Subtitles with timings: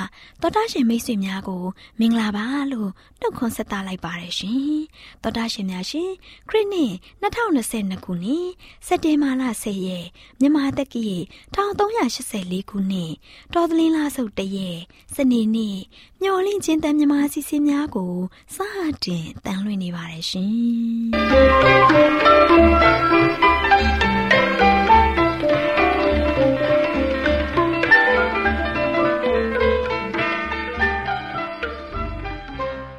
[0.00, 1.62] ချင်းတန်လွင့်စီစဉ်မှတော်တာရှင်မိတ်ဆွေများကို
[1.98, 2.90] မင်္ဂလာပါလို့
[3.20, 4.76] နှုတ်ခွန်းဆက်သလိုက်ပါတယ်ရှင်။
[5.22, 6.10] တော်တာရှင်များရှင်
[6.48, 6.92] ခရစ်နှစ်
[7.22, 8.46] 2022ခုနှစ်
[8.86, 10.06] စက်တင်ဘာလ10ရက်
[10.40, 11.06] မြန်မာတက္ကီ
[11.56, 13.12] 1384ခုနှစ်
[13.54, 14.78] တော်သလင်းလားစုတ်တရက်
[15.14, 15.78] စနေနေ့
[16.22, 18.14] မျော်လင့်ချင်းတန်မြမာစီစဉ်များကို
[18.54, 18.56] စ
[19.04, 23.48] တင်တန်လွင့်နေပါတယ်ရှင်။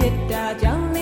[0.00, 0.99] ရှင်ဒေ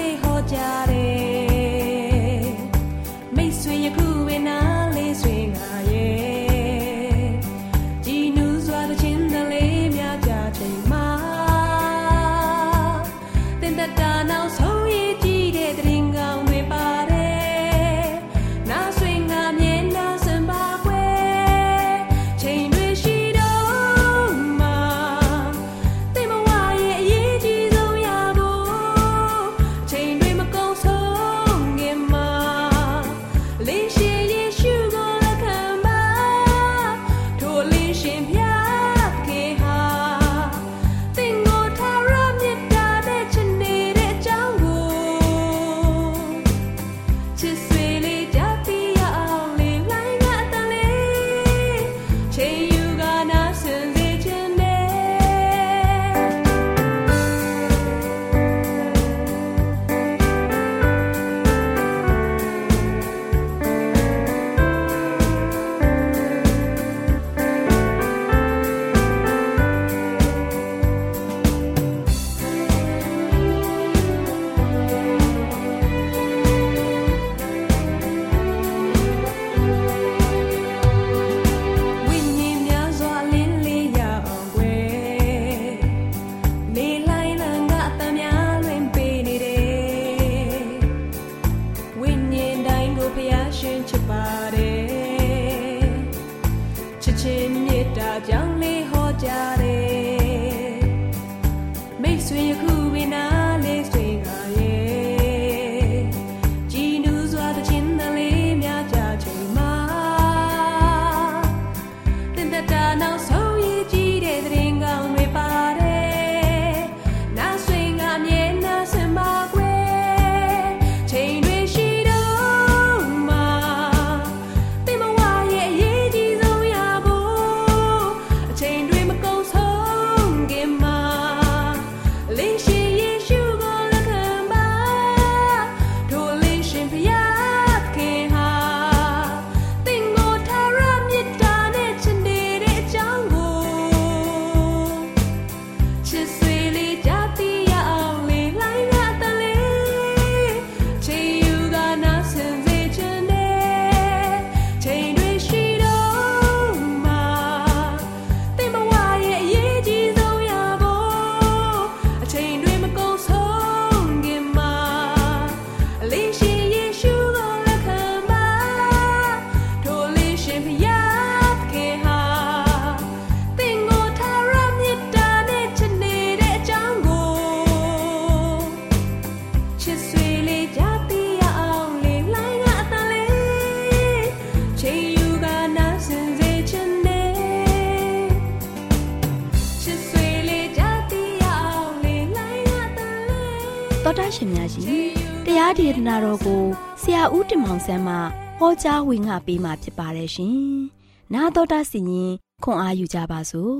[196.08, 196.62] နာတော်ကို
[197.02, 198.14] ဆရာဦးတင်မောင်ဆန်းမှ
[198.58, 200.58] ဟောကြားဝင်ငါပေးมาဖြစ်ပါတယ်ရှင်။
[201.34, 202.32] နာတော်တာစီရင်
[202.64, 203.76] ခွန်အားယူကြပါစို့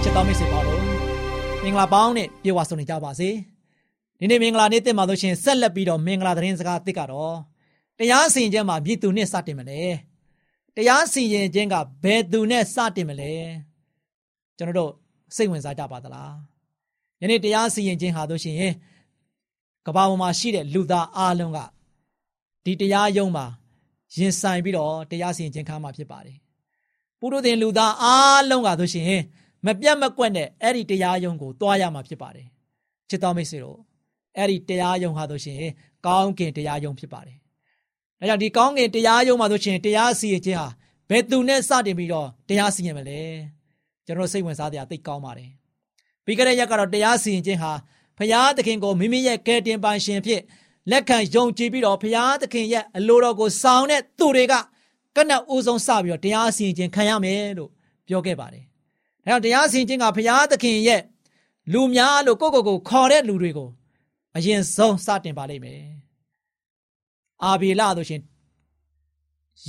[0.02, 0.82] ။ချစ်တော်မိတ်ဆွေပေါင်းတို့
[1.62, 3.28] မင်္ဂလာပေါင်းနဲ့ပြေဝဆုံနေကြပါစေ။
[4.18, 7.36] ဒီဒီနေ့မင်္ဂလာနေ့တင်ပါလို့ရှင်ဆက်လက်ပြီးတော့မင်္ဂလာသတင်းစကားအသစ်ကတော့
[7.98, 9.80] တရားစီရင်ခြင်းမှာမြည်သူနဲ့စတင်မလဲ
[10.76, 11.74] တရားစီရင်ခြင်းက
[12.04, 13.32] ဘယ်သူနဲ့စတင်မလဲ
[14.58, 14.92] ကျွန်တော်တို့
[15.34, 16.34] စိတ်ဝင်စားကြပါသလား
[17.20, 18.56] ယနေ့တရားစီရင်ခြင်းဟာတို့ရှင်
[19.86, 21.58] ကဘာပေါ်မှာရှိတဲ့လူသားအားလုံးက
[22.64, 23.46] ဒီတရားယုံမှာ
[24.16, 26.36] ရင်ဆိုင်ပြီးတော့တရားစီရင်ခြင်းခံမှာဖြစ်ပါတယ်
[27.20, 29.20] ပုရုသင်လူသားအားလုံးကတို့ရှင်
[29.66, 32.46] မပြတ်မကွက်နဲ့အဲ့ဒီတရားယုံကိုတွားရမှာဖြစ်ပါတယ်
[33.08, 33.78] ချစ်တော်မိတ်ဆွေတို့
[34.36, 35.58] အဲ့ဒီတရားယုံဟာတို့ရှင်
[36.06, 37.36] ကောင်းကင်တရားယုံဖြစ်ပါတယ်
[38.18, 40.68] ဒါကြောင့်ဒီကောင်းကင်တရားယုံမှာတို့ရှင်တရားစီရင်ခြင်းဟာ
[41.10, 43.20] ဘယ်သူနဲ့စတင်ပြီးတော့တရားစီရင်မလဲ
[44.06, 45.50] ကျွန်တော်စိတ်ဝင်စားတဲ့အသိကောင်းပါတယ်
[46.24, 47.72] ပြီးကြတဲ့ရက်ကတော့တရားစီရင်ခြင်းဟာ
[48.18, 50.40] ဖရာသခင်ကိုမိမိရဲ့ကယ်တင်ပိုင်ရှင်ဖြစ်
[50.90, 54.54] လက်ခံယုံကြည်ပြီးတော့ဖရာသခင်ရဲ့အလိုတော်ကိုဆောင်တဲ့သူတွေက
[55.16, 57.70] ကနဦးဆုံးစပြီးတော့တရားစီရင်ခြင်းခံရမယ်လို့
[58.08, 58.64] ပြောခဲ့ပါတယ်။
[59.26, 61.02] ဒါကြောင့်တရားစီရင်ခြင်းကဖရာသခင်ရဲ့
[61.72, 63.68] လူများလို့ကိုယ့်ကိုယ်ကိုခေါ်တဲ့လူတွေကို
[64.36, 65.80] အရင်ဆုံးစတင်ပါလိမ့်မယ်။
[67.44, 68.20] အာဘေလဆိုရှင်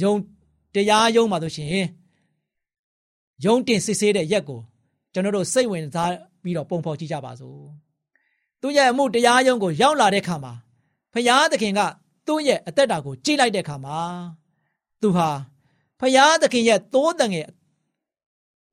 [0.02, 0.14] ယုံ
[0.76, 1.88] တရားယုံမှာဆိုရှင်
[3.44, 4.62] ယုံတင်စစ်ဆေးတဲ့ရက်ကို
[5.14, 6.12] ကျွန်တော်တို့စိတ်ဝင်စား
[6.44, 7.60] ပြီးတော့ပုံဖော်ကြည့်ကြပါစို့။
[8.62, 10.54] သူရဲ့အမှုတရားယုံကိုရောက်လာတဲ့ခါမှာ
[11.14, 11.82] ဖယားသခင်က
[12.28, 13.98] သူ့ရဲ့အသက်တာကိုကြည့်လိုက်တဲ့ခါမှာ
[15.02, 15.30] သူဟာ
[16.00, 17.48] ဖယားသခင်ရဲ့သိုးတန်ရဲ့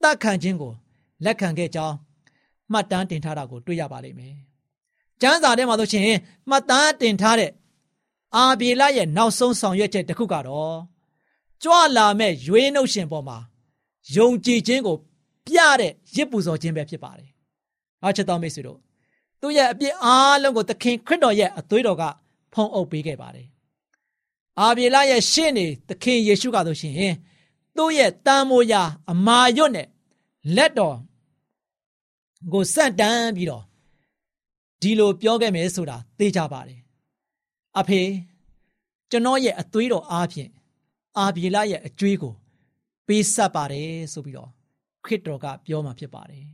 [0.02, 0.72] တတ်ခံခြင်းကို
[1.24, 1.96] လက်ခံခဲ့ကြောင်း
[2.72, 4.36] မှတ်တမ်းတင်ထားတာကိုတွေ့ရပါလိမ့်မယ်။
[5.20, 6.04] ကျမ်းစာထဲမှာဆိုရှင်
[6.50, 7.50] မှတ်တမ်းတင်ထားတဲ့
[8.36, 10.76] အာဘေလရဲ့နောက်ဆုံးဆောင်ရွက်ချက်တစ်ခုကတော့
[11.62, 13.38] ကြွလာမဲ့ရွေးနှုတ်ရှင်ပေါ်မှာ
[14.16, 14.96] ယုံကြည်ခြင်းကို
[15.46, 17.30] ပြတဲ့ရစ်ပူဇော်ခြင်းပဲဖြစ်ပါတယ်။
[18.02, 18.78] အားချစ်တော်မိတ်ဆွေတို့
[19.40, 22.02] သူ့ရဲ့အပြစ်အားလုံးကိုသခင်ခရစ်တော်ရဲ့အသွေးတော်က
[22.52, 23.46] ဖုံးအုပ်ပေးခဲ့ပါတယ်။
[24.60, 27.14] အာဘေလရဲ့ရှေ့နေသခင်ယေရှုကဆိုရှင်
[27.76, 29.88] သူ့ရဲ့တန်မိုးရာအမာရွတ်နဲ့
[30.56, 30.96] လက်တော်
[32.52, 33.64] ကိုစန့်တန်းပြီးတော့
[34.80, 36.80] ဒီလိုပြောခဲ့မယ်ဆိုတာသိကြပါတယ်။
[37.78, 38.00] အဖေ
[39.10, 40.50] ကျွန်တော်ရဲ့အသွေးတော်အားဖြင့်
[41.18, 42.34] အာဘေလရဲ့အကျွေးကို
[43.12, 44.50] ပေးဆက်ပါတယ်ဆိုပြီးတော့
[45.04, 46.46] ခရစ်တော်ကပြောมาဖြစ်ပါတယ်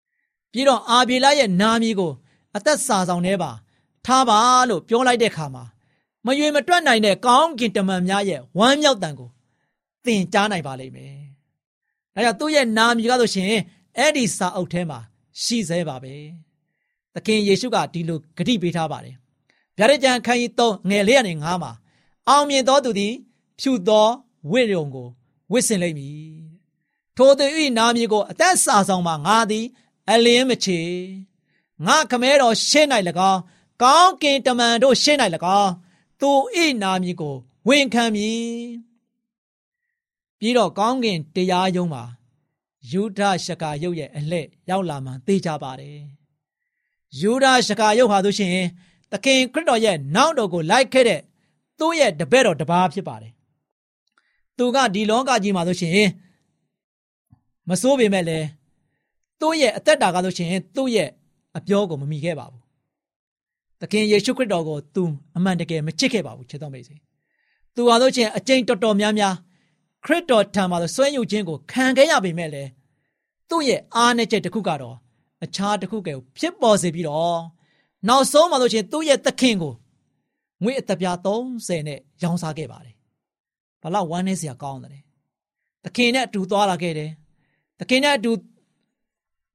[0.52, 2.12] ။ပြီးတော့အာဘေလရဲ့နာမည်ကို
[2.56, 3.50] အသက်စာဆောင်ထဲပါ
[4.06, 4.38] ထားပါ
[4.68, 5.64] လို့ပြောလိုက်တဲ့ခါမှာ
[6.26, 9.30] မရွေမတွက်နိုင်တဲ့ကောင်းကင်တမန်များရဲ့ဝမ်းမြောက်တန်ကို
[10.04, 11.14] သင်ကြားနိုင်ပါလိမ့်မယ်။
[12.14, 13.52] ဒါကြောင့်သူ့ရဲ့နာမည်ကဆိုရှင်
[13.98, 14.98] အဲ့ဒီစာအုပ်ထဲမှာ
[15.42, 16.14] ရှိသေးပါပဲ။
[17.14, 19.14] သခင်ယေရှုကဒီလိုဂတိပေးထားပါတယ်။
[19.78, 21.72] ဗျာဒိတ်ကျမ်းခန်းကြီး3ငယ်လေးကနေ9မှာ
[22.28, 23.12] အောင်မြင်သောသူသည်
[23.60, 24.08] ဖြူသော
[24.50, 25.08] ဝိရုံကို
[25.52, 26.32] ဝစ်စင်လိမ့်မည်။
[27.16, 27.46] ထိုသူ၏
[27.78, 29.66] နာမည်ကိုအသက်စာဆောင်မှာငါသည်
[30.10, 30.80] အလင်းမချေ
[31.86, 32.88] ငါခမဲတော်ရှင်း၌၎
[33.30, 33.40] င်း
[33.82, 35.18] ကောင်းကင်တမန်တို့ရှင်း၌၎
[35.60, 35.72] င်း
[36.20, 36.30] သူ၏
[36.82, 37.34] နာမည်ကို
[37.68, 38.42] ဝန်ခံမည်
[40.38, 42.04] ပြီးတော့ကောင်းကင်တရားယုံမှာ
[42.90, 45.98] ယူဒရှကာယုတ်ရဲ့အလှဲ့ရောက်လာမှသိကြပါတယ်
[47.20, 48.56] ယူဒရှကာယုတ်ဟာဆိုရှင်
[49.10, 51.20] သခင်ခရစ်တော်ရဲ့နောက်တော်ကိုလိုက်ခဲ့တဲ့
[51.78, 53.32] သူ့ရဲ့တပည့်တော်တစ်ပါးဖြစ်ပါတယ်
[54.58, 56.08] သူကဒီလောကကြီးမှာဆိုရှင်
[57.68, 58.46] မစိုးပေမဲ့လည်း
[59.40, 61.08] သူ့ရဲ့အသက်တာကဆိုရှင်သူ့ရဲ့
[61.56, 62.62] အပြောကိုမမိခဲ့ပါဘူး
[63.80, 65.02] သခင်ယေရှုခရစ်တော်ကိုသူ
[65.36, 66.96] အမှန်တကယ်မချစ်ခဲ့ပါဘူးချစ်တော်မိတ်ဆွေ
[67.74, 69.34] သူဟာဆိုရှင်အကျင့်တော်တော်များများ
[70.04, 72.70] ခရစ်တော်ထံမှာဆွဲယူခြင်းကိုခံခဲ့ရပေမဲ့လည်း
[73.48, 74.96] သူ့ရဲ့အားနည်းချက်တစ်ခုကတော့
[75.44, 77.40] အခြားတစ်ခုကဖြစ်ပေါ်စေပြီးတော့
[78.08, 79.74] နောက်ဆုံးမှာဆိုရှင်သူ့ရဲ့သခင်ကို
[80.62, 82.91] ငွေအသက်ပြား30နဲ့ရောင်းစားခဲ့ပါတယ်။
[83.82, 85.02] ဘာလို့ဝမ်းနေစရာကောင်းတယ်။
[85.84, 87.10] သခင်နဲ့အတူသွားလာခဲ့တယ်။
[87.78, 88.32] သခင်နဲ့အတူ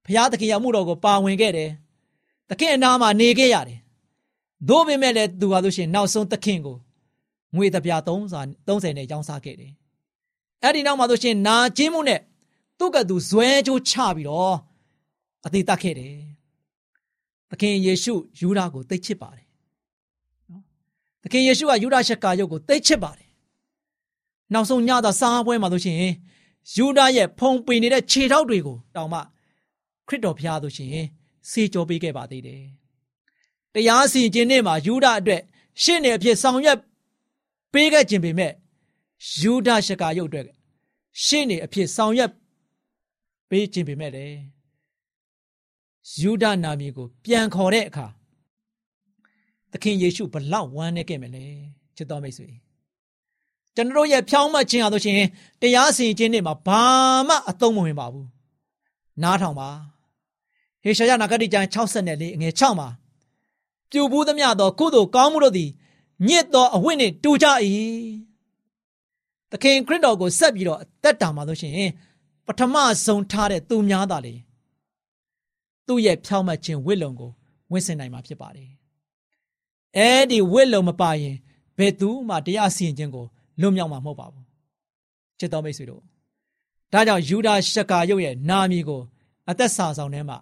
[0.04, 1.70] ဘုရားသခင်ရဲ့မှုတော်ကိုပါဝင်ခဲ့တယ်။
[2.50, 3.80] သခင်အနာမှာနေခဲ့ရတယ်။
[4.68, 6.76] သို့ပေမဲ့လည်းသူဟာဆိုရှင်နောက်ဆုံးသခင်ကို
[7.56, 9.72] ငွေတပြား30 30နဲ့ရောင်းစားခဲ့တယ်။
[10.62, 12.20] အဲ့ဒီနောက်မှာဆိုရှင်နာကျင်းမှုနဲ့
[12.78, 14.56] သူ့ကသူဇွဲကြိုးချပြီးတော့
[15.46, 16.16] အသေးတတ်ခဲ့တယ်။
[17.50, 19.46] သခင်ယေရှုယူဒာကိုသိချစ်ပါတယ်။
[20.50, 20.62] နော်။
[21.22, 23.27] သခင်ယေရှုကယူဒာရှက်ကာယုတ်ကိုသိချစ်ပါတယ်။
[24.52, 25.96] နောက်ဆုံးညသာစားပွဲမှာဆိုရှင်
[26.74, 29.20] ယူဒာရဲ့ဖုံပင်နေတဲ့ခြေထောက်တွေကိုတောင်မှ
[30.08, 31.06] ခရစ်တော်ဘုရားဆိုရှင်
[31.50, 32.62] စေကြောပေးခဲ့ပါသေးတယ်။
[33.74, 35.42] တရားစီရင်ခြင်းနေ့မှာယူဒာအတွက်
[35.82, 36.78] ရှင်းနေအဖြစ်ဆောင်ရွက်
[37.72, 38.52] ပေးခဲ့ခြင်းပေမဲ့
[39.40, 40.46] ယူဒရှကာယုတ်အတွက်
[41.24, 42.30] ရှင်းနေအဖြစ်ဆောင်ရွက်
[43.50, 44.26] ပေးခြင်းပေမဲ့လေ
[46.20, 48.06] ယူဒနာမည်ကို ပြန်ခေါ်တဲ့အခါ
[49.72, 51.44] သခင်ယေရှုဘလောက်ဝမ်းနေခဲ့မလဲ
[51.96, 52.48] ချစ်တော်မိတ်ဆွေ
[53.76, 55.14] ကျွန်တော်ရဲ့ဖြောင်းမှတ်ခြင်းဟာဆိုရှင်
[55.60, 56.82] တရားစီရင်ခြင်းနေ့မှာဘာ
[57.28, 58.28] မှအသုံးမဝင်ပါဘူး
[59.22, 59.68] နားထောင်ပါ
[60.82, 62.88] ဟေရှာယနာဂတိကျမ်း64အငယ်6မှာ
[63.90, 65.70] ပြူဘူးသမျှသောကုသိုလ်ကောင်းမှုတို့သည်
[66.28, 67.46] ညစ်သောအဝတ်နှင့်တူကြ၏
[69.50, 71.90] သခင်ခရစ်တော်ကိုဆက်ပြီးတော့အသက်တာမှာလို့ရှိရင်
[72.46, 74.34] ပထမဆုံးထားတဲ့သူများသာလေ
[75.86, 77.30] သူ့ရဲ့ဖြောင့်မတ်ခြင်းဝိလုံကို
[77.70, 78.70] ဝင့်စင်နိုင်မှာဖြစ်ပါတယ်
[79.96, 81.36] အဲ့ဒီဝစ်လုံမပါရင်
[81.78, 83.26] ဘယ်သူမှတရားစီရင်ခြင်းကို
[83.60, 84.44] လွတ်မြောက်မှာမဟုတ်ပါဘူး
[85.38, 86.02] ချစ်တော်မိတ်ဆွေတို့
[86.92, 89.02] ဒါကြောင့်ယူဒာရှကာယုတ်ရဲ့နာမည်ကို
[89.50, 90.38] အသက်စာဆောင်ထဲမှာ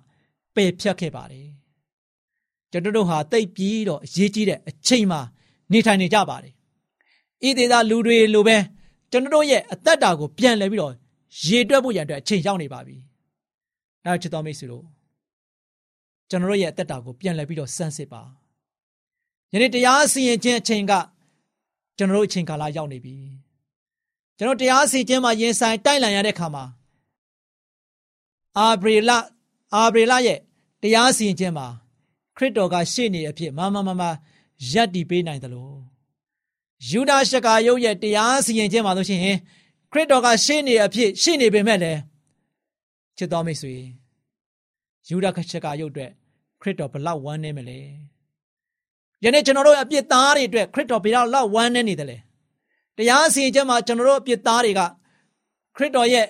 [0.54, 1.46] ပယ်ဖြတ်ခဲ့ပါတယ်
[2.70, 5.20] ကျွန်တော်တို့ဟာတိတ်ပြီးတော့အရေးကြီးတဲ့အချိန်မှာ
[5.73, 6.54] နေထိုင်နေကြပါတယ်
[7.49, 8.56] ဤဒေသလူတွေလိုပဲ
[9.11, 10.92] ကျွန်တော်တို့ရဲ့အသက်တာကိုပြန်လဲပြီးတော့
[11.46, 12.96] ရေတွက်ဖို့ရန်အတွက်အချိန်ရောက်နေပါပြီ
[14.04, 14.85] ဒါချစ်တော်မိတ်ဆွေတို့
[16.30, 18.23] ကျွန်တော်တို့ရဲ့အသက်တာကိုပြန်လဲပြီးတော့စမ်းစစ်ပါ
[19.52, 20.92] ယနေ့တရားစီရင်ခြင်းအချိန်က
[21.97, 23.17] ကျွန်တော်တို့အချိန်ကာလရောက်နေပြီ
[24.38, 26.65] ကျွန်တော်တရားစီခြင်းမှာရင်ဆိုင်တိုက်လန်ရတဲ့ခါမှာ
[28.59, 29.11] အာဗြေလ
[29.75, 30.38] အာဗြေလရဲ့
[30.83, 31.67] တရားစီရင်ခြင်းမှာ
[32.37, 34.03] ခရစ်တော်ကရှေ့နေအဖြစ်မမမမ
[34.73, 35.76] ရပ်တည်ပေးနိုင်တယ်လို့
[36.88, 39.38] ယူဒရှကာယုတ်ရဲ့တရားစီရင်ခြင်းမှာလို့ရှိရင်
[39.93, 42.00] ခရစ်တော်ကရှေ့နေအဖြစ်ရှေ့နေပေမဲ့လည်း
[43.17, 43.75] ချစ်တော်မိတ်ဆွေ
[45.09, 46.11] ယူဒရှကာယုတ်အတွက်
[46.61, 47.79] ခရစ်တော်ဘလောက်ဝမ်းနေမလဲ
[49.25, 52.18] ယနေ့ကျွန်တော်တို့အပြစ်သားတွေအတွက်ခရစ်တော်ဘယ်လောက်ဝမ်းနေနေတယ်လဲ
[52.96, 54.80] တရားစီရင်ခြင်းမှာကျွန်တော်တို့အပြစ်သားတွေက
[55.76, 56.26] ခရစ်တော်ရဲ့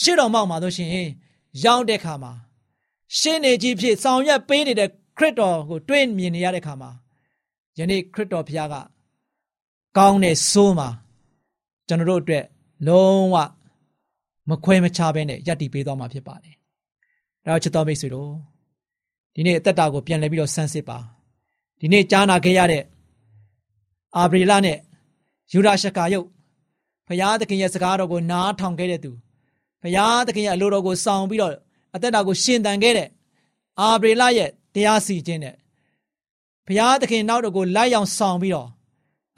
[0.00, 0.88] ရှေ့တော်မောက်မှာဆိုရှင်
[1.64, 2.32] ရောက်တဲ့ခါမှာ
[3.18, 4.88] ရှေ့နေကြီးဖြစ်ဆောင်ရွက်ပေးနေတဲ့
[5.18, 6.90] ခရစ်တော်ကိုတွေ့မြင်နေရတဲ့ခါမှာ
[7.78, 8.74] ယနေ့ခရစ်တော်ဘုရားက
[9.98, 10.88] ကောင်းတဲ့ဆိုးမှာ
[11.88, 12.44] ကျွန်တော်တို့အတွက်
[12.86, 13.36] လုံးဝ
[14.48, 16.54] မခွဲမခြားဘဲနဲ့ယက်တည်ပေးသွားမှာဖြစ်ပါတယ်။
[17.46, 18.30] ဒါချစ်တော်မိတ်ဆွေတို့
[19.34, 20.98] ဒီနေ့အသက်တာကိုပြန်လဲပြီးတော့ဆန်းစစ်ပါ
[21.80, 22.82] ဒီနေ့ကြားနာခဲ့ရတဲ့
[24.16, 24.78] အာဗြေလနဲ့
[25.52, 26.26] ယူဒရှကာယုတ်
[27.06, 29.10] ဖရာသခင်ရဲ့စကားတော်ကိုနားထောင်ခဲ့တဲ့သူ
[29.82, 31.54] ဖရာသခင်ရဲ့အလိုတော်ကိုစောင့်ပြီးတော့
[31.94, 33.08] အသက်တာကိုရှင်သန်ခဲ့တဲ့
[33.80, 35.54] အာဗြေလရဲ့တရားစီခြင်းနဲ့
[36.66, 38.68] ဖရာသခင်နောက်တော်ကိုလိုက်အောင်ဆောင်ပြီးတော့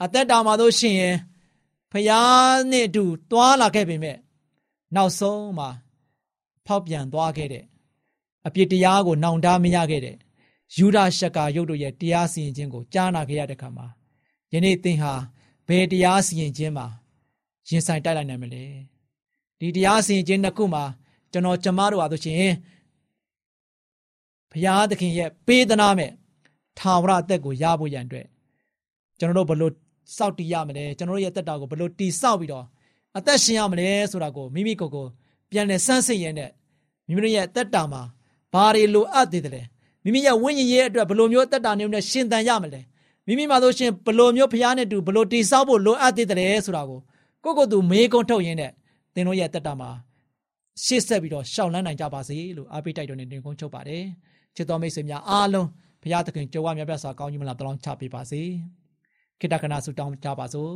[0.03, 1.15] အသက်တာမှာတို့ရှင်ရင်
[1.91, 2.21] ဖရာ
[2.71, 4.17] နဲ့အတူတွာလာခဲ့ပေမဲ့
[4.95, 5.69] နောက်ဆုံးမှာ
[6.65, 7.63] ဖောက်ပြန်သွားခဲ့တဲ့
[8.45, 10.15] အပြစ်တရားကိုနှောင်တမရခဲ့တဲ့
[10.77, 13.87] ယူဒရှကာယုတ်တို့ရဲ့တရားစီရင်ခြင်းကိုကြားနာခဲ့ရတဲ့ခါမှာ
[14.53, 15.13] ယနေ့သင်ဟာ
[15.67, 16.87] ဘယ်တရားစီရင်ခြင်းမှာ
[17.67, 18.63] ရင်ဆိုင်တိုက်လိုက်နိုင်မလဲ
[19.59, 20.83] ဒီတရားစီရင်ခြင်းတစ်ခုမှာ
[21.31, 22.53] ကျွန်တော်ကျမတို့ဟာဆိုရှင်
[24.51, 26.11] ဘုရားသခင်ရဲ့ပေးသနာမဲ့
[26.79, 28.27] ထာဝရအသက်ကိုရဖို့ရန်အတွက်
[29.19, 29.73] ကျွန်တော်တို့ဘလို့
[30.17, 32.65] စောင့်တည်ရမလဲကျွန်တော်တို့ရဲ့တက်တာကိုဘလို့တည်ဆောက်ပြီးတော့
[33.17, 35.05] အသက်ရှင်ရမလဲဆိုတာကိုမိမိကိုယ်ကို
[35.51, 36.51] ပြန်လည်စမ်းစစ်ရင်းနဲ့
[37.07, 38.01] မိမိတို့ရဲ့တက်တာမှာ
[38.53, 39.63] ဘာတွေလိုအပ်သေးတယ်လဲ
[40.03, 42.81] မိမိရဲ့ဝိညာဉ်ရေးအတွက်ဘယ်လိုမျိုးတက်တာနေနဲ့ရှင်သန်ရမလဲ
[43.27, 46.99] မိမိမှာဆိုရှင်ဘယ်လိုမျိုးဖျားနဲ့တူဘယ်လိုတည်ဆောက်ဖို့လိုအပ်သေးတယ်ဆိုတာကို
[47.43, 48.71] ကိုယ့်ကိုယ်သူမေးခွန်းထုတ်ရင်းနဲ့
[49.13, 49.89] သင်တို့ရဲ့တက်တာမှာ
[50.83, 54.03] ရှေ့ဆက်ပြီးတော့ရှောင်လန်းနိုင်ကြပါစေလို့အားပေးတိုက်တွန်းနေတင်ကုန်းချုပ်ပါတယ်
[54.55, 55.67] ချစ်တော်မိတ်ဆွေများအားလုံး
[56.01, 58.41] ဘုရားသခင်ကြွယ်ဝမြတ်ပြစွာကောင်းကြီးမလားတလောင်းချပေးပါစေ
[59.39, 60.73] ခိတ္တကနာဆုတောင်းကြပါစို့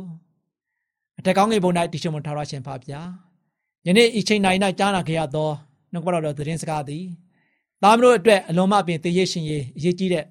[1.18, 3.00] အထက်ကောင်းငယ်ပုံ၌တည်ရှိမထာဝရရှင်ဖာဗျာ
[3.86, 4.40] ယနေ့ဤချိန်၌
[4.78, 5.50] ကြားနာခဲ့ရသော
[5.92, 7.04] နှုတ်ကပတော်သတင်းစကားသည်
[7.82, 10.24] သားမတို့အတွက်အလုံးမပင်တည်ရရှင်ရေးအရေးကြီးတဲ့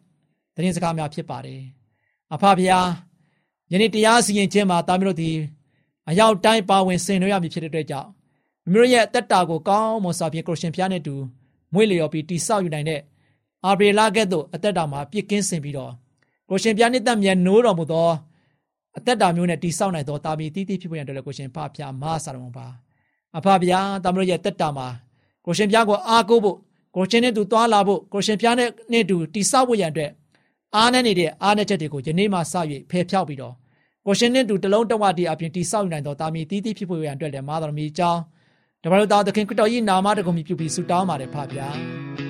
[0.56, 1.62] သတင်းစကားများဖြစ်ပါတယ်
[2.34, 2.88] အဖဖျား
[3.72, 5.38] ယနေ့တရားစီရင်ခြင်းမှာသားမတို့သည်
[6.10, 8.10] အရောက်တိုင်းပါဝင်ဆင်နွှဲရမည်ဖြစ်တဲ့အတွက်ကြောင့်
[8.72, 11.16] မိမိတို့ရဲ့တက်တာကိုကောင်းမွန်စွာဖြင့်ကိုရှင်ဖျားနဲ့တူ
[11.74, 13.01] မွေးလျော်ပြီးတိဆောက်ယူနိုင်တဲ့
[13.66, 15.92] အာဗြေလာကဲ့သို့အသက်တာမှာပြစ်ကင်းစင်ပြီးတော့
[16.50, 18.10] ကိုရှင်ဖျားနဲ့တတ်မြတ်နိုးတော်မူသော
[18.98, 22.68] အသက်တာမျိုးနဲ့တိဆောက်နိုင်သောတာမီတီးတီးဖြစ်ပေါ်ရန်အတွက်ကိုရှင်ဖဖျားမဆာတော်ပါ
[23.38, 24.88] အဖဖျားသားမတို့ရဲ့တက်တာမှာ
[25.46, 26.58] ကိုရှင်ဖျားကိုအားကိုးဖို့
[26.98, 30.12] ကိုရှင်နဲ့တူသွားလာဖို့ကိုရှင်ဖျားနဲ့နဲ့တူတိဆောက်ဖို့ရန်အတွက်
[30.75, 32.42] အားနဲ့နေတဲ့အားနဲ့ချက်တွေကိုယနေ့မှစ၍
[32.92, 33.54] ဖယ်ဖြောက်ပြီးတော့
[34.06, 38.22] ကိုရှင်နဲ့တူတလုံးတဝတည်းအပြင်တိဆောက်နိုင်သောတာမီတီးတီးဖြစ်ပေါ်ရန်အတွက်လည်းမာတော်မီအကြောင်း
[38.84, 42.26] တပါတော်သခင်ခရစ်တော်၏နာမတော်ကိုမြှုပ်ပြီးဆုတောင်းပါတယ်ဖဖျားအာ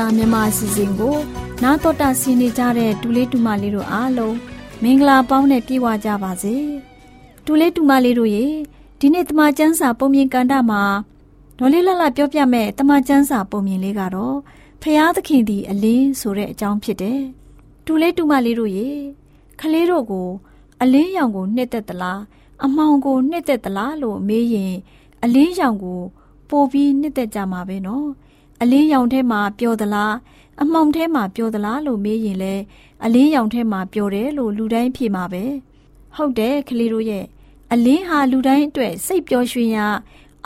[0.00, 1.16] ချင်းအသားမြန်မာအစီအစဉ်ကို
[1.62, 4.36] နားတော်တာဆင်းနေကြတဲ့ဒူလေးတူမလေးတို့အားလုံး
[4.82, 6.56] မင်္ဂလာပေါင်းနဲ့ပြည့်ဝကြပါစေ
[7.44, 8.46] ဒူလေးတူမလေးတို့ရေ
[9.00, 10.82] ဒီနေ့တမချန်းစာပုံမြင်ကန်တာမှာ
[11.58, 14.36] ဒေါ်လေးလှလှပြောပြမဲ့တမချန်းစာပုံမြင်လေးကတော့
[14.82, 17.20] ဖျားသခင်ဒီအလင်းဆိုတဲ့အကြောင်းဖြစ်တယ်
[17.86, 18.88] ဒူလေးတူမလေးတို့ရေ
[19.60, 20.28] ခလေးတို့ကို
[20.82, 22.20] အလင်းရောင်ကိုနှစ်သက်သလား
[22.64, 24.74] အမောင်ကိုနှစ်သက်သလားလို့မေးရင်
[25.22, 26.00] အလင်းရောင်ကို
[26.48, 28.08] ပို့ပြီးနှစ်သက်ကြမှာပဲနော်
[28.62, 30.14] အလင်းရောင်ထဲမှာပျော်သလား
[30.62, 32.54] အမှောင်ထဲမှာပျော်သလားလို့မေးရင်လဲ
[33.04, 35.44] အလင်းရောင်ထဲမှာပျော်တယ်လို့လူတိုင်းဖြေမှာပဲ
[36.16, 37.24] ဟုတ်တယ်ကလေးတို့ရဲ့
[37.72, 39.86] အလင်းဟာလူတိုင်းအတွက်စိတ်ပျော်ရွှင်ရာ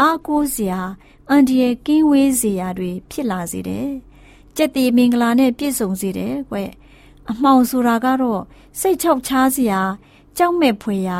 [0.00, 0.80] အားကိုးစရာ
[1.28, 3.88] အန်ဒီရဲ့ကင်းဝေးစရာတွေဖြစ်လာစေတယ်
[4.56, 6.56] ကြက်တီမင်္ဂလာနဲ့ပြည့်စုံစေတယ်ကွ
[7.30, 8.42] အမှောင်ဆိုတာကတော့
[8.80, 9.80] စိတ်ချောက်ချားစရာ
[10.37, 11.18] ကြောက်မဲ့ဖွယ်ရာ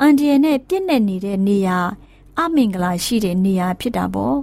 [0.00, 1.78] အန်ဒီရဲ့နဲ့ပြည့်နေနေတဲ့နေရာ
[2.38, 4.36] အမင်္ဂလာရှိတဲ့နေရာဖြစ်တာပေါ့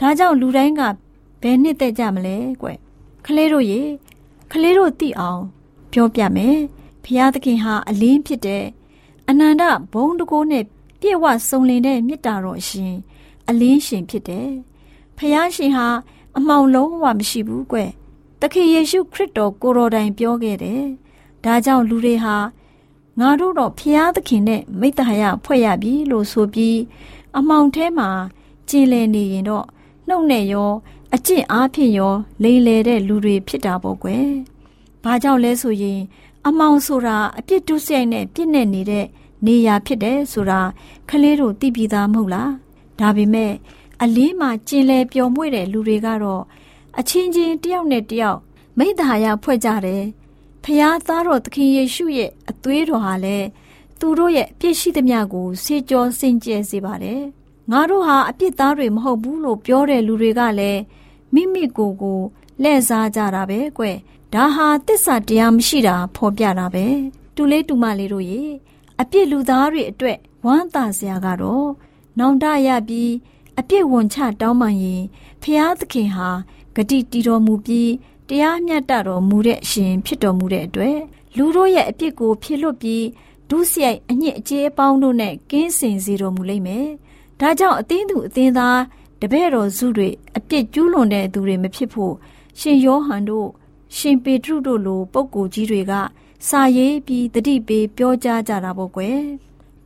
[0.00, 0.82] ဒါကြောင့်လူတိုင်းက
[1.42, 2.68] ဘယ်နှစ်သက်ကြမလဲကွ
[3.26, 3.80] ကလေးတို့ရေ
[4.52, 5.42] ကလေးတို့သိအောင်
[5.92, 6.56] ပြောပြမယ်
[7.04, 8.64] ဖျားသခင်ဟာအလင်းဖြစ်တဲ့
[9.28, 10.64] အနန္တဘုံတကိုးနဲ့
[11.00, 12.94] ပြည့်ဝစုံလင်တဲ့မေတ္တာတော်ရှင်
[13.48, 14.50] အလင်းရှင်ဖြစ်တယ်
[15.16, 15.86] ဖျားရှင်ဟာ
[16.36, 17.78] အမှောင်လုံးဝမရှိဘူးကွ
[18.40, 20.84] သခင်ယေရှုခရစ်တော်ကိုတော်တိုင်ပြောခဲ့တယ်
[21.44, 22.36] ဒါကြောင့်လူတွေဟာ
[23.20, 26.78] ငါတို့တော့ဖျားသခင်နဲ့မိတ္တဟာယဖွဲ့ရပြီလို့ဆိုပြီး
[27.38, 28.10] အမှောင်ထဲမှာ
[28.68, 29.66] ကြည်လည်နေရင်တော့
[30.08, 30.70] နှုတ်နဲ့ရော
[31.14, 34.26] အကျင့်အားဖြင့်ရော လိမ်လည်တဲ့လူတွေဖြစ်တာပေါ့ကွယ်။
[35.04, 36.00] ဘာကြောင့်လဲဆိုရင်
[36.46, 39.06] အမောင်ဆိုတာအပြစ်တုဆိုင်နဲ့ပြစ်နဲ့နေတဲ့
[39.46, 40.60] နေရာဖြစ်တယ်ဆိုတာ
[41.08, 42.50] ခလေးတို့သိပြီးသားမဟုတ်လား။
[43.00, 43.52] ဒါပေမဲ့
[44.02, 46.42] အလင်းမှာကျင်လည်ပျော်မွေ့တဲ့လူတွေကတော့
[46.98, 48.38] အချင်းချင်းတယောက်နဲ့တယောက်
[48.78, 50.02] မိသားရဖွဲ့ကြတယ်။
[50.64, 53.46] ဖျားသားတော်သခင်ယေရှုရဲ့အသွေးတော်ဟာလည်း
[54.00, 57.22] သူတို့ရဲ့ပြည့်ရှိသမျှကိုစေကြောစင်ကြယ်စေပါတယ်။
[57.70, 60.80] ငါတို့ဟာအပြစ်သားတွေမဟုတ်ဘူးလို့ပြောတဲ့လူတွေကလည်း
[61.34, 62.20] မိမိကိုယ်ကို
[62.62, 63.84] လှည့်စားကြတာပဲကွ
[64.34, 66.86] ဒါဟာတစ္ဆာတရားမရှိတာဖော်ပြတာပဲ
[67.34, 68.42] တူလေးတူမလေးတို့ရေ
[69.00, 71.68] အပြစ်လူသားတွေအတွက်ဝမ်းသာစရာကတော့
[72.18, 73.12] နောင်တရပြီး
[73.58, 75.02] အပြစ်ဝန်ချတောင်းပန်ရင်
[75.42, 76.28] ဖျားသခင်ဟာ
[76.74, 77.90] ဂတိတီတော်မူပြီး
[78.28, 80.98] တရားမျှတတော်မူတဲ့အရှင်ဖြစ်တော်မူတဲ့အတွက်
[81.36, 83.04] လူတို့ရဲ့အပြစ်ကိုဖြစ်လွတ်ပြီး
[83.50, 86.86] ဒုစရိုက်အညစ်အကြေးအပေါင်းတို့နဲ့ကင်းစင်စေတော်မူလိမ့်မယ်။
[87.40, 88.80] ဒါကြောင့်အသင်းသူအသင်းသား
[89.20, 92.14] တပည့်တော်စုတွေအ ပြစ်ကျူးလွန်တဲ့သူတွေမဖြစ်ဖို့
[92.60, 93.48] ရှင်ယောဟန်တို့
[93.96, 95.92] ရှင်ပေတရုတို့လိုပုဂ္ဂိုလ်ကြီးတွေက
[96.48, 99.18] စာရေးပြီးတတိပေးပြောကြားကြတာပေါ့ကွယ်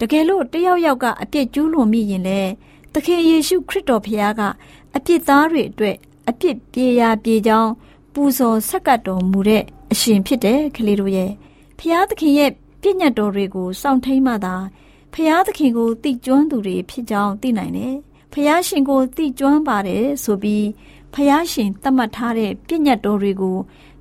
[0.01, 2.41] တကယ်လို့တယောက်ယောက်ကအပြစ်ကျူးလွန်မိရင်လေ
[2.93, 4.43] သခင်ယေရှုခရစ်တော်ဖခင်က
[4.97, 5.97] အပြစ်သားတွေအတွက်
[6.29, 7.71] အပြစ်ပြေရာပြေကြောင်း
[8.13, 11.31] ပူဇော်ဆက်ကပ်တော်မူတဲ့အရှင်ဖြစ်တယ်ကလေးတို့ရဲ့
[11.79, 12.51] ဖခင်သခင်ရဲ့
[12.81, 14.55] ပြည့်ညတ်တော်တွေကိုစောင့်ထိန်မှသာ
[15.13, 17.97] ဖခင်သခင်ကိုတိကျွမ်းသူတွေဖြစ်ကြောင်းသိနိုင်တယ်
[18.39, 20.67] ဖယားရှင်ကိုသိကျွမ်းပါတယ်ဆိုပြီး
[21.15, 23.59] ဖယားရှင်သတ်မှတ်ထားတဲ့ပြည့်ညတ်တော်တွေကို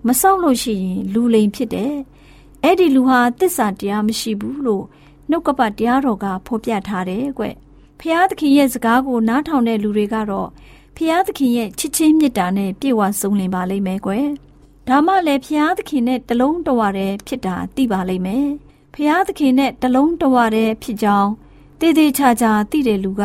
[0.08, 1.94] မစောင့်လို့ရှိရင်လူလိမ်ဖြစ်တယ်။
[2.64, 4.86] အဲ့ဒီလူဟာတစ္ဆာတရားမရှိဘူးလို့
[5.30, 7.46] နှုတ်ကပတ်တရားတော်ကဖော်ပြထားတယ်ကွ။
[8.00, 10.50] ဖယားသခင်ရဲ့စကားကိုနားထောင်တဲ့လူတွေကတော့
[10.96, 14.12] ဖယားသခင်ရဲ့ချစ်ချင်းမေတ္တာနဲ့ပြည့်ဝစုံလင်ပါလိမ့်မယ်ကွ။
[14.88, 18.48] ဒါမှလည်းဖယားသခင်နဲ့တလုံးတဝရတဲ့ဖြစ်တာသိပါလိမ့်မယ်။
[18.94, 21.32] ဖယားသခင်နဲ့တလုံးတဝတဲ့ဖြစ်ကြောင်း
[21.80, 23.24] တည်တည်ချာချာသိတဲ့လူက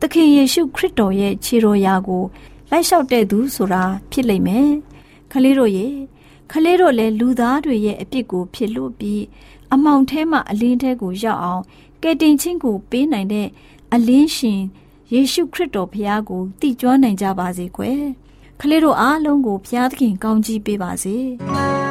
[0.00, 2.24] သခင်ယေရှုခရစ်တော်ရဲ့ခြေတော်ရာကို
[2.70, 4.68] လိုက်လျှောက်တဲ့သူဆိုတာဖြစ်လိမ့်မယ်။
[5.32, 5.88] ခလေးတို့ရေ
[6.50, 9.22] ခလေးတို့လည်းလူသားတွေရဲ့အပြစ်ကိုဖြစ်လို့ပြီး
[9.72, 11.62] အမောင်ထဲမှာအလင်းထဲကိုရောက်အောင်
[12.02, 13.48] ကယ်တင်ခြင်းကိုပေးနိုင်တဲ့
[13.92, 14.60] အလင်းရှင်
[15.12, 18.02] ယေရှုခရစ်တော်ဘုရားကိုတည်ကျွမ်းနိုင်ကြပါစေကွယ်။
[18.60, 21.16] ခလေးတို့အားလုံးကိုဘုရားသခင်ကောင်းချီးပေးပါစေ။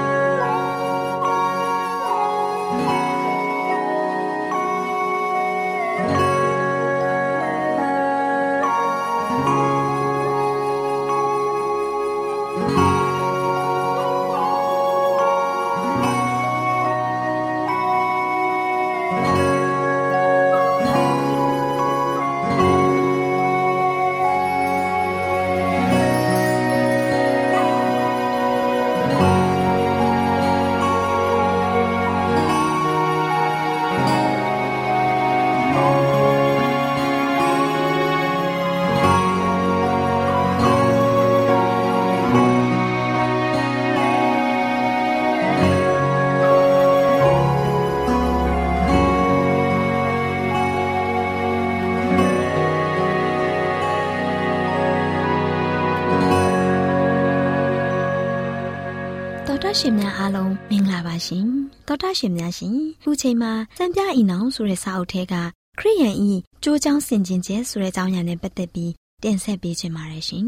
[59.80, 61.48] ရှင်များအားလုံးမင်္ဂလာပါရှင်
[61.88, 65.34] သောတာရှင်များရှင်ခုချိန်မှာစံပြဤနောင်ဆိုတဲ့စာအုပ်ထဲက
[65.80, 66.32] ခရိယန်ဤ
[66.64, 68.92] ကြိုးချောင်းဆင်ခြင်ကျဲဆိုတဲ့အကြောင်းအရာနဲ့ပတ်သက်ပြီး
[69.24, 70.48] တင်ဆက်ပေးချင်ပါတယ်ရှင်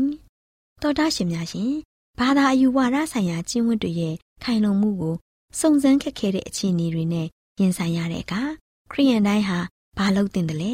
[0.81, 1.71] သောတာရှင်များရှင်
[2.19, 5.15] ဘာသာအယူဝါဒဆိုင်ရာကျင့်ဝတ်တွေရဲ့ခိုင်လုံမှုကို
[5.59, 7.27] စုံစမ်းခက်ခဲတဲ့အခြေအနေတွေနဲ့
[7.59, 8.41] ရင်ဆိုင်ရတဲ့အခါ
[8.91, 9.59] ခရိယန်တိုင်းဟာ
[9.97, 10.73] ဘာလုပ်တင်တယ်လဲ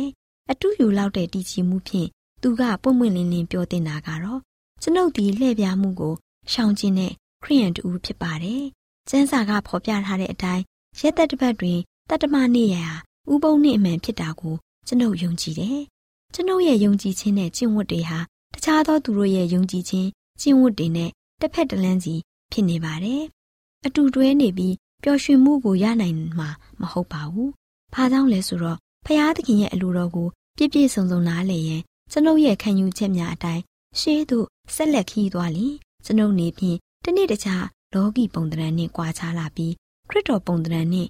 [0.51, 2.09] အတူယူလောက်တဲ့တည်ကြည်မှုဖြင့်
[2.41, 4.39] သူကပွင့်ပွင့်လင်းလင်းပြောတင်တာကတော့
[4.81, 6.13] ကျွန်ုပ်ဒီလှည့်ပြားမှုကို
[6.51, 8.63] ရှောင်ကျဉ်တဲ့ ခရိယန်တူဖြစ်ပါတယ်။
[9.09, 10.63] ကျမ်းစာကဖော်ပြထားတဲ့အတိုင်း
[10.99, 11.79] ရက်သက်တစ်ပတ်တွင်
[12.09, 12.85] တတ္တမနေ့ရာ
[13.31, 14.55] ဥပုံနေ့အမှန်ဖြစ်တာကို
[14.87, 15.79] ကျွန်ုပ်ယုံကြည်တယ်။
[16.33, 18.19] ကျွန်ုပ်ရဲ့ယုံကြည်ခြင်းနဲ့ကျင့်ဝတ်တွေဟာ
[18.53, 20.09] တခြားသောသူတို့ရဲ့ယုံကြည်ခြင်း
[20.41, 21.09] ကျင့်ဝတ်တွေနဲ့
[21.41, 22.15] တစ်ဖက်တစ်လမ်းစီ
[22.51, 23.23] ဖြစ်နေပါတယ်။
[23.85, 26.49] အတူတွဲနေပြီးပျော်ရွှင်မှုကိုရနိုင်မှာ
[26.81, 27.49] မဟုတ်ပါဘူး။
[27.93, 30.27] ဘာကြောင့်လဲဆိုတော့ဖရာသခင်ရဲ့အလိုတော်ကို
[30.57, 33.63] ပြည့်ပြည့်စုံစုံနားလည်ရင်ကျွန်ုပ်ရဲ့ခံယူချက်များအတိုင်း
[33.99, 35.75] ရှေးသို့ဆက်လက်ခီးသွားလျင်
[36.05, 39.73] ကျွန်ုပ်နေဖြင့် တနေ့တခြားလောကီပုံသဏ္ဍာန်နှင့်ကွာခြားလာပြီး
[40.09, 41.09] ခရစ်တော်ပုံသဏ္ဍာန်နှင့်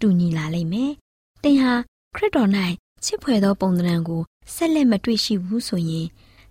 [0.00, 0.92] တူညီလာလိမ့်မယ်။
[1.42, 1.72] သင်ဟာ
[2.14, 2.50] ခရစ်တော်၌
[3.04, 4.22] ချစ်ဖွယ်သောပုံသဏ္ဍာန်ကို
[4.54, 6.06] ဆက်လက်မတွေ့ရှိဘူးဆိုရင်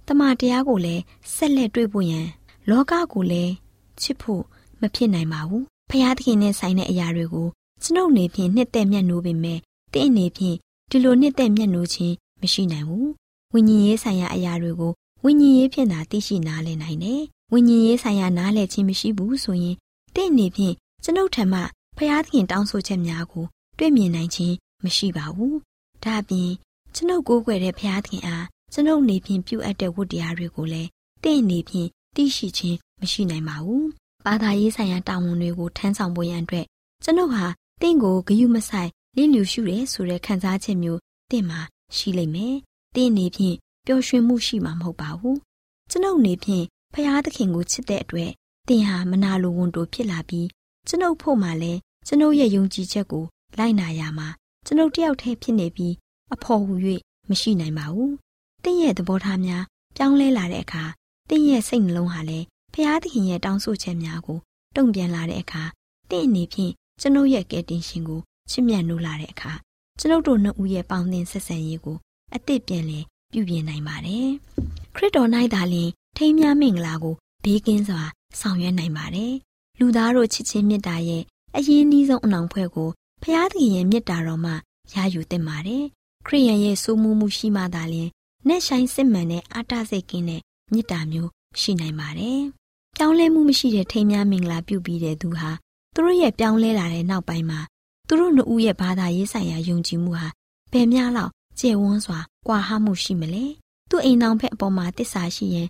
[0.08, 1.02] တမန်တရားကိုလည်း
[1.36, 2.28] ဆက်လက်တွေ့ဖို့ရန်
[2.70, 3.54] လောကကိုလည်း
[4.02, 4.44] ချစ်ဖို့
[4.82, 7.48] မဖြစ်နိုင်ပါဘူး။ဖျားသခင်နဲ့ဆိုင်တဲ့အရာတွေကို
[7.84, 9.60] ကျွန်ုပ်နေဖြင့်နှစ်သက်မျက်နှိုးပေမဲ့
[9.94, 10.58] တင့်အနေဖြင့်
[10.90, 13.08] ဒီလိုနှစ်သက်မျက်နှိုးခြင်းမရှိနိုင်ဘူး။
[13.54, 14.92] ဝိညာဉ်ရေးဆိုင်ရာအရာတွေကို
[15.24, 17.22] ဝိညာဉ်ရေးဖြင့်သာသိရှိနားလည်နိုင်တယ်။
[17.56, 19.76] ဝိညာဉ်ရေးဆိုင်ရာနားလည်ခြင်းမရှိဘူးဆိုရင်
[20.16, 21.60] တင့်အနေဖြင့်ကျွန်ုပ်ထံမှ
[21.98, 23.46] ဖျားသခင်တောင်းဆိုချက်များကို
[23.78, 25.56] တွေ့မြင်နိုင်ခြင်းမရှိပါဘူး။
[26.04, 26.50] ဒါ့အပြင်
[26.96, 30.89] ကျွန်ုပ်ကိုးကွယ်တဲ့ဖျားသခင်အားကျွန်ုပ်နေဖြင့်ပြုအပ်တဲ့ဝတ္တရားတွေကိုလည်း
[31.24, 33.86] တင့်အနေဖြင့်သိရှိခြင်းမရှိနိုင်ပါဘူး။
[34.26, 36.66] ဘာသာရေးဆိုင်ရာတာဝန်တွေကိုထမ်းဆောင်ဖို့ရန်အတွက်
[37.04, 37.46] ကျွန်ုပ်ဟာ
[37.82, 41.00] တင့်ကိုဂယုမဆိုင်လင်းလျူရှုရဲဆိုတဲ့ခံစားချက်မျိုး
[41.32, 41.60] တင့်မှာ
[41.96, 42.56] ရှိလိမ့်မယ်။
[42.96, 45.38] တင့်အနေဖြင့်ပျော်ရွှင်မှုရှိမှာမဟုတ်ပါဘူး။
[45.92, 48.32] ကျွန်ုပ်နေဖြင့် ဖျားသခင်ကိုချစ်တဲ့အတွက်
[48.68, 50.48] တင်ဟာမနာလိုဝန်တိုဖြစ်လာပြီး
[50.88, 53.26] ကျွန်ုပ်ဖို့မှလည်းကျွန်ုပ်ရဲ့ယုံကြည်ချက်ကို
[53.58, 54.28] လိုက်နာရမှာ
[54.66, 55.94] ကျွန်ုပ်တယောက်တည်းဖြစ်နေပြီး
[56.34, 56.74] အဖို့ဟူ၍
[57.30, 58.12] မရှိနိုင်ပါဘူး။
[58.64, 59.64] တင်းရဲ့သဘောထားများ
[59.96, 60.84] ပြောင်းလဲလာတဲ့အခါ
[61.30, 64.40] တင်းရဲ့စိတ်နှလုံးဟာလည်းဖျားသခင်ရဲ့တောင်းဆိုချက်များကို
[64.76, 65.64] တုံ့ပြန်လာတဲ့အခါ
[66.10, 69.54] တင်းအနေဖြင့်ကျွန်ုပ်ရဲ့ကယ်တင်ရှင်ကိုချစ်မြတ်နိုးလာတဲ့အခါ
[70.00, 71.98] ကျွန်ုပ်တို့နှစ်ဦးရဲ့ပေါင်းသင်းဆက်ဆံရေးကို
[72.36, 74.30] အသစ်ပြန်လည်ပြုပြင်နိုင်ပါတယ်။
[74.96, 78.02] ခရစ်တော်၌သာလျှင် ထိမ်းမြမင်္ဂလာကိုဘေးကင်းစွာ
[78.39, 79.34] ဆောင်ရွက်နိုင်ပါတယ်။
[79.80, 81.23] လူသားတို့ချစ်ချင်းမေတ္တာရဲ့
[81.56, 82.89] အရေးနှီးဆုံးအနောင်ဖွဲ့ကို
[83.23, 84.52] ဖျားသခင်ရဲ့မေတ္တာတော်မှ
[84.93, 85.84] ရယူသင့်ပါတယ်။
[86.28, 88.10] ခရိယန်ရဲ့စိုးမှုမှုရှိမှသာလျှင်
[88.47, 91.30] နဲ့ဆိုင်စစ်မှန်တဲ့အာတစိတ်ကင်းတဲ့မေတ္တာမျိုး
[91.62, 92.41] ရှိနိုင်ပါတယ်။
[92.95, 95.49] ပြောင်းလဲမှုမရှိတဲ့ထိမ်းမြမင်္ဂလာပြုပြီးတဲ့သူဟာ
[95.93, 97.60] သူတို့ရဲ့ပြောင်းလဲလာတဲ့နောက်ပိုင်းမှာ
[98.08, 100.28] သူတို့နှစ်ဦးရဲ့ဘာသာရေးဆိုင်ရာယုံကြည်မှုဟာ
[100.71, 103.45] ဘယ်များလောက်ကျယ်ဝန်းစွာကွာဟမှုရှိမလဲ။
[103.89, 105.69] သူ့အိမ်တော်ဖက်အပေါ်မှာတစ္ဆာရှိရင်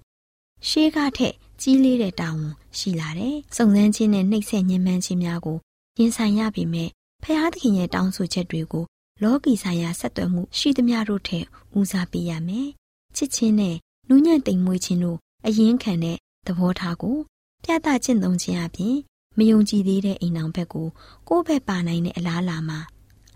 [0.70, 5.58] ရှေးကားထက်ကြီးလေးတဲ့တာဝန်ရှိလာတယ်။စုံစမ်းခြင်းနဲ့နှိပ်စက်ညှဉ်းပန်းခြင်းများကို
[5.98, 6.90] ရင်ဆိုင်ရပေမဲ့
[7.24, 8.86] ဖျားသခင်ရဲ့တောင်းဆိုချက်တွေကို
[9.24, 11.46] လောကီဆိုင်ရာဆက်သွယ်မှုရှိသမျှတို့ထက်
[11.78, 12.70] ဦးစားပေးရမယ်။
[13.16, 13.76] ချစ်ချင်းနဲ့
[14.10, 17.18] နူးညံ့သိမ်မွေ့ခြင်းတို့အရင်ခံတဲ့သဘောထားကို
[17.64, 18.96] ပြသကျင့်သုံးခြင်းအပြင်
[19.38, 20.88] မယုံကြည်သေးတဲ့အိမ်အောင်ဘက်ကို
[21.30, 22.80] ကိုယ့်ဘက်ပါနိုင်တဲ့အလားအလာမှာ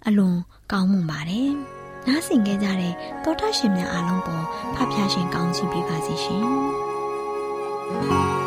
[0.07, 0.37] အလွန်
[0.71, 1.49] ကောင်းမွန်ပါတယ်။
[2.07, 6.47] နားဆင်ကြကြတဲ့တောထရှင်များအားလုံးပေါ်ဖဖျားရှင်ကောင်းချီးပေးပါစီရှင်။
[7.89, 8.46] တာ